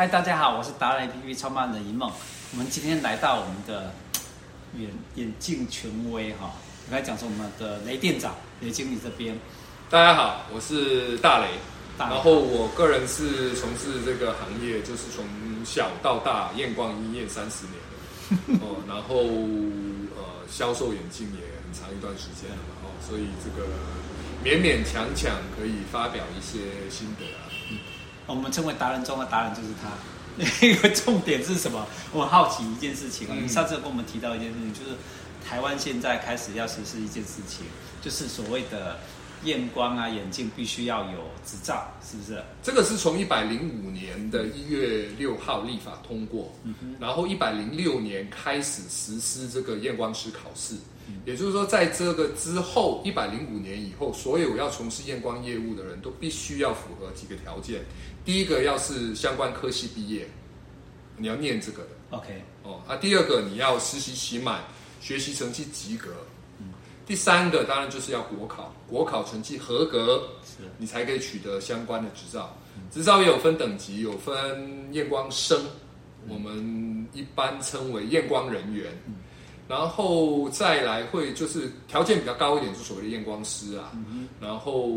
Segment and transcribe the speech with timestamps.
[0.00, 2.10] 嗨，大家好，我是达人 APP 创办人一梦。
[2.52, 3.92] 我们今天来到我们的
[4.78, 6.54] 眼眼镜权威哈，
[6.88, 9.38] 我来讲说我们的雷店长雷经理这边。
[9.90, 11.48] 大家好，我是大雷，
[11.98, 15.22] 然后我个人是从事这个行业，就是从
[15.66, 19.18] 小到大验光医验三十年了 哦，然后
[20.16, 23.68] 呃销售眼镜也很长一段时间了嘛哦，所以这个
[24.42, 27.52] 勉勉强强可以发表一些心得啊。
[28.28, 29.90] 嗯，我们称为达人中的达人就是他。
[30.66, 31.86] 一个重点是什么？
[32.12, 34.96] 我好奇一件事情啊，你上次跟我们提到一件事情，就是
[35.46, 37.66] 台湾现在开始要实施一件事情，
[38.00, 38.98] 就是所谓的
[39.44, 42.42] 验光啊，眼镜必须要有执照，是不是？
[42.62, 50.76] 这个是从一百零五年的一月六号立法通过，嗯，然后一百零六年开始实施这个验光师考试，
[51.26, 57.82] 也就是说，在这个之后一百零五年以后，所有要从事验光业务的人都必须要符合几个条件。
[58.24, 60.26] 第一个要是相关科系毕业，
[61.16, 62.96] 你要念这个的，OK，哦啊。
[62.96, 64.62] 第二个你要实习期满，
[65.00, 66.10] 学习成绩及格。
[66.58, 66.66] 嗯。
[67.06, 72.56] 第三个当然就是要国考，国考成绩合格，是，你才可以取得相关的执照。
[72.90, 75.60] 执照也有分等级，有分验光生，
[76.28, 78.90] 我们一般称为验光人员。
[79.06, 79.14] 嗯
[79.70, 83.92] 然后再来会就是条件比较高一点，就所谓的验光师啊。
[83.94, 84.90] 嗯、然后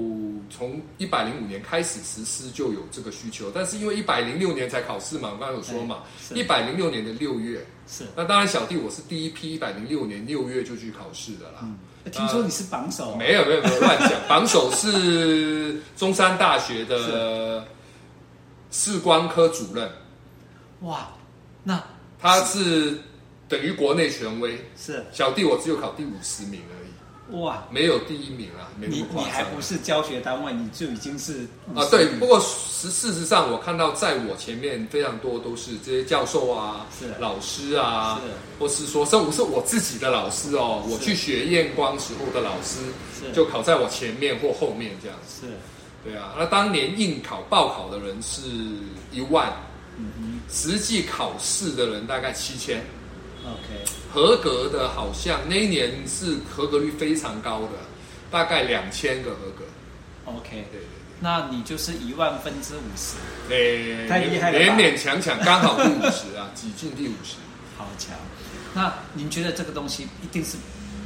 [0.50, 6.00] 从一百零五年开始实施就有这个需求，但是因为一百零六年才考试嘛，我刚才有说嘛，
[6.34, 8.04] 一百零六年的六月是。
[8.16, 11.60] 那当然小弟我是第一批一百零六年六月就去考试的啦。
[11.62, 11.78] 嗯、
[12.12, 13.12] 听说你是榜首？
[13.12, 13.16] 啊？
[13.20, 17.64] 没有没有没有乱讲，榜首是中山大学的
[18.72, 19.88] 视光科主任。
[20.82, 21.10] 哇，
[21.64, 21.80] 那
[22.20, 22.98] 他是。
[23.54, 27.40] 等于国内权威是小弟，我只有考第五十名而已。
[27.40, 29.24] 哇，没有第一名啊，没那么夸张。
[29.24, 31.86] 你你还不是教学单位，你就已经是啊？
[31.92, 42.80] 对，不过实事实上，我看到在我前面非常多都是这些教授啊，是老师啊，是，或是说甚至是我自己的老师哦，我去学验光时候的老师，
[43.20, 45.46] 是就考在我前面或后面这样子。
[45.46, 45.54] 是，
[46.04, 46.34] 对啊。
[46.38, 48.42] 那当年应考报考的人是
[49.12, 49.54] 一万，
[50.52, 52.84] 实际考试的人大概七千。
[53.46, 57.72] OK，合格的好像那一年是合格率非常高的，
[58.32, 59.66] 大概两千个合格。
[60.26, 60.88] OK，对对对，
[61.20, 63.18] 那你就是一万分之五十，
[63.50, 67.36] 对，太厉害了，勉勉强强刚好第五十啊，挤进第五十，
[67.78, 68.16] 好强。
[68.74, 70.58] 那您觉得这个东西一定是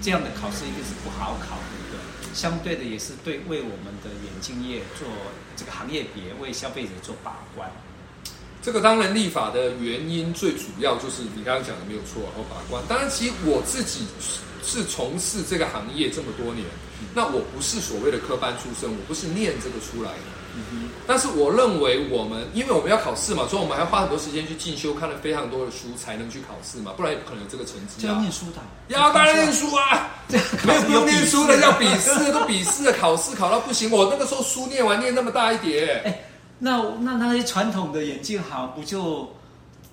[0.02, 2.36] 这样的考试一定是不好考的，一个？
[2.36, 5.08] 相对的也是对为我们的眼镜业做
[5.56, 7.68] 这个行业别为消费者做把关。
[8.68, 12.84] 这个当然立法的原因最主要就是你刚刚讲的没有错，然后把关。
[12.86, 14.06] 当然，其实我自己
[14.62, 16.68] 是从事这个行业这么多年，
[17.16, 20.36] 那我不是所谓的科班出身，我不是念这个出来的。
[21.08, 28.06] 但是我认为我们，因为我们要考试嘛，所以我们还要花很多时间去进修，看了非常多的书才能去考试嘛，不然也不可能有这个成绩。
[28.06, 30.12] 要念书的，要当然念书啊！
[30.68, 33.90] 没有不用念书的， 要笔试都笔试的，考试考到不行。
[33.90, 36.02] 我那个时候书念完念那么大一叠。
[36.04, 36.24] 哎
[36.60, 39.30] 那那那些传统的眼镜行不就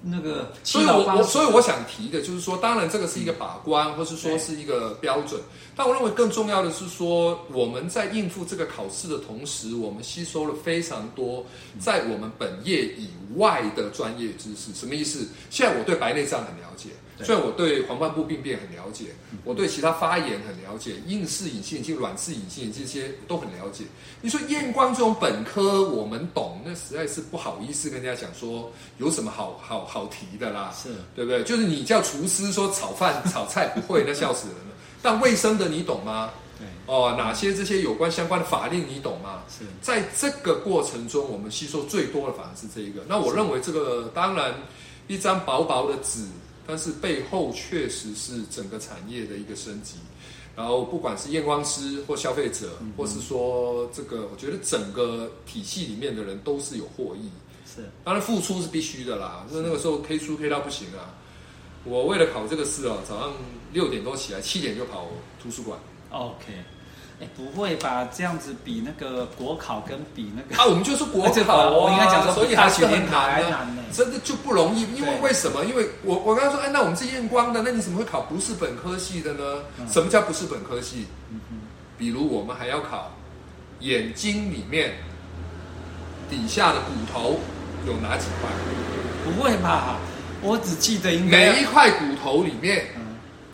[0.03, 0.53] 那个？
[0.63, 5.41] 所以我我所以我想提的就是说，当然这个是一个把关，或是说是一个标准。
[5.77, 11.45] 但我认为更重要的是说，我们在应付这个考试的同时，我们吸收了非常多
[11.81, 14.73] 在我们本业以外的专业知识。
[14.75, 15.27] 什么意思？
[15.51, 16.91] 现在我对白内障很了解。
[17.23, 19.15] 虽然我对黄斑部病变很了解，
[19.45, 23.85] 我对其他发炎很了解，硬式隐形眼镜、软式隐形眼镜这些都很了解。
[24.21, 28.69] 你说验光这种本科我们懂，那实在是不好意思跟人家讲说
[28.99, 31.45] 有什么好好好提的啦，是对不对？
[31.45, 34.75] 就是你叫厨师说炒饭炒菜不会，那笑死人了。
[35.01, 36.33] 但卫生的你懂吗？
[36.59, 39.43] 对哦，哪些这些有关相关的法令你懂吗？
[39.49, 43.03] 是在这个过程中，我们吸收最多的反而是这一个。
[43.09, 44.55] 那我认为这个当然
[45.07, 46.27] 一张薄薄的纸。
[46.67, 49.97] 但是背后确实是整个产业的一个升级，
[50.57, 57.29] 然后不管是验光师或消费者，嗯、或是说这个，我觉得整个体系里面的人都是有获益。
[57.67, 59.45] 是，当然付出是必须的啦。
[59.51, 61.13] 就是那个时候 K 书 K 到不行啊，
[61.85, 63.35] 我为了考这个试哦，早上
[63.71, 65.07] 六点多起来，七点就跑
[65.43, 65.79] 图书馆。
[66.15, 66.45] OK。
[67.21, 68.09] 哎，不会吧？
[68.13, 74.83] 这样子比那个国考跟比那个啊，我们就是国考啊， 我应该讲说，所以还是很难的，真的就不容易。
[74.97, 75.65] 因为为什么？
[75.65, 79.63] 因为我我刚刚说，哎，那我们是验光的，那你怎么会考不是本科系的呢？
[79.89, 81.07] 什么叫不是本科系？
[81.97, 83.13] 比如我们还要考
[83.79, 84.95] 眼睛里面
[86.29, 87.39] 底下的骨头
[87.87, 88.51] 有哪几块？
[89.25, 89.99] 不会吧？
[90.43, 92.87] 我只记得应该每一块骨头里面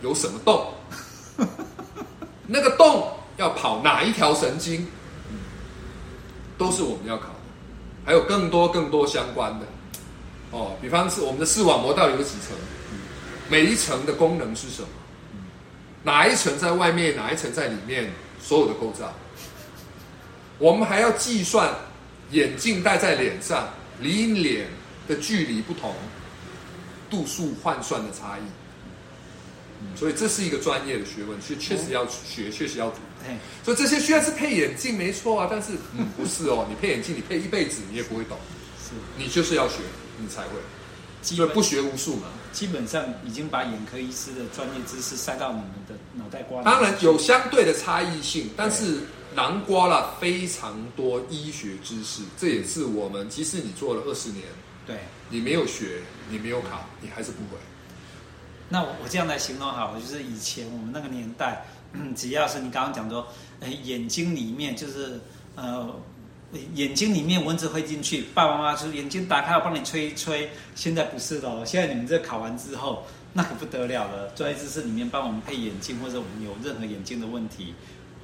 [0.01, 0.65] 有什么洞？
[2.51, 3.07] 那个洞。
[3.37, 4.85] 要跑哪一条神经，
[6.59, 7.39] 都是我们要考的，
[8.05, 9.65] 还有更多更多相关的。
[10.51, 12.55] 哦，比方是我们的视网膜到底有几层？
[13.49, 14.89] 每一层的功能是什么？
[16.03, 18.11] 哪一层在外面，哪一层在里面？
[18.39, 19.11] 所有的构造，
[20.59, 21.73] 我们还要计算
[22.31, 23.69] 眼镜戴在脸上
[23.99, 24.67] 离脸
[25.07, 25.95] 的距离不同，
[27.09, 28.41] 度数换算的差异。
[29.95, 32.97] 所以这是一个专业的学问，确确实要学，确实要读。
[33.63, 38.37] 所以这些需要是配眼镜没错啊，但是嗯不是哦，你配眼镜你配一辈子你也不会懂，
[38.79, 38.91] 是。
[39.17, 39.75] 你就是要学
[40.17, 40.59] 你才会，
[41.21, 42.27] 所以不学无术嘛。
[42.51, 46.65] 基本上已经把眼科医师的专业知识塞到你们的脑袋瓜里。
[46.65, 48.99] 当然有相对的差异性，但是
[49.33, 54.43] 囊括了非常多医学知识，这也是我们即使你做了二十年，
[54.85, 54.97] 对，
[55.29, 57.57] 你没有学，你没有考，你还是不会。
[58.71, 61.65] 那我这样来形容好了，就是以前我们那个年代，
[62.15, 63.27] 只要是你刚刚讲说，
[63.83, 65.19] 眼睛里面就是
[65.55, 65.93] 呃。
[66.75, 70.49] 眼睛里面蚊子会进去，爸爸妈妈说眼睛打开，我帮你吹一吹。
[70.75, 74.27] 现在不是的，现在你们这考完之后，那可不得了了。
[74.35, 77.73] 专业知识里面帮我们配眼镜，或者我们有任何眼镜的问题，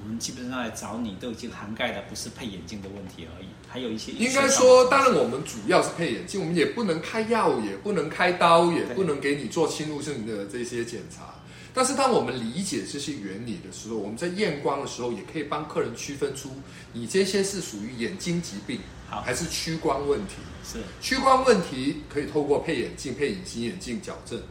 [0.03, 4.11] 我们基本上来找你，都已经涵盖的不是配眼镜的问题而已，还有一些。
[4.11, 11.33] 应该说，当然我们主要是配眼镜，我们也不能开药，也不能开刀，也不能给你做侵入性的这些检查。
[11.73, 16.49] 但是，当我们理解这些原理的时候，我们在验光的时候，也可以帮客人区分出
[16.91, 20.35] 你这些是属于眼睛疾病，好，还是屈光问题。
[20.63, 24.41] 是屈光问题可以透过配眼镜、配隐形眼镜矫正，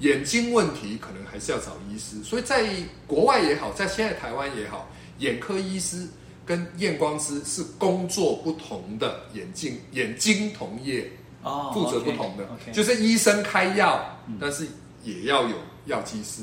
[0.00, 2.22] 眼睛问题可能还是要找医师。
[2.22, 2.66] 所以在
[3.06, 4.88] 国外也好，在现在台湾也好，
[5.18, 6.06] 眼科医师
[6.44, 11.10] 跟验光师是工作不同的眼镜眼睛同业
[11.42, 12.74] 哦，负责不同的，okay, okay.
[12.74, 14.66] 就是医生开药，嗯，但是
[15.02, 15.56] 也要有。
[15.86, 16.42] 药剂师，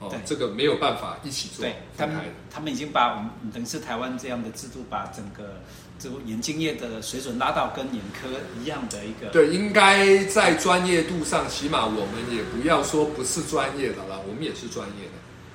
[0.00, 1.64] 哦，这个没有办法一起做。
[1.64, 2.16] 对，他们
[2.50, 5.60] 他们已经把我们等于是台湾这样的制度，把整个
[5.98, 8.28] 这个眼镜业的水准拉到跟眼科
[8.60, 9.28] 一样的一个。
[9.30, 15.12] 对，应该在专业度上，起码我们也不要说不是专业的了，我们也是专业的。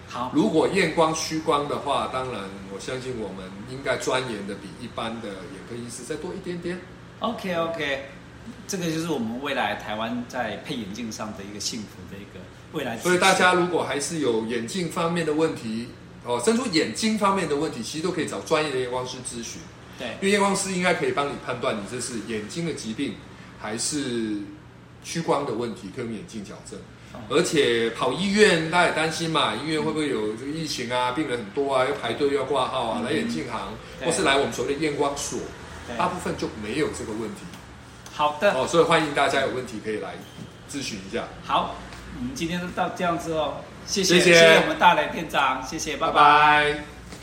[0.10, 2.42] 好，如果验光虚光的话，当然
[2.74, 6.78] 我相信我们应该钻研的比一般的眼科医师再多一点点。
[7.20, 8.06] OK OK。
[8.68, 12.42] 这个就是我们未来台湾在配眼镜上的一个幸福的一个
[12.74, 12.98] 未来。
[12.98, 15.88] 所以大家如果还是有眼镜方面的问题，
[16.26, 19.62] 哦，甚至眼睛方面的问题，其实都可以找专业的验光师咨询。
[19.98, 23.14] 对，因为验光师应该可以帮你判断你这是眼睛的疾病，
[23.62, 24.38] 还是
[25.04, 26.80] 屈光的问题，可以用眼镜矫正。
[27.14, 27.20] 哦。
[27.30, 31.12] 而且跑医院，大家也担心嘛，医院会不会有这个疫情啊？
[31.12, 33.72] 病人很多啊，要排队要挂号啊，嗯、来眼镜行，
[34.04, 35.40] 或是来我们所谓的验光所，
[35.98, 37.42] 大部分就没有这个问题。
[38.12, 40.16] 好的哦，所以欢迎大家有问题可以来
[40.72, 41.28] 咨询一下。
[41.44, 41.76] 好，
[42.20, 43.56] 我们今天就到这样子哦，
[43.86, 46.14] 谢谢谢谢我们大雷店长，谢谢，拜拜。
[46.14, 46.93] 拜拜。